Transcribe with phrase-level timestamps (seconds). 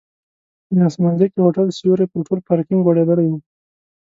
[0.75, 3.33] د اسمانځکي هوټل سیوری پر ټول پارکینک غوړېدلی و.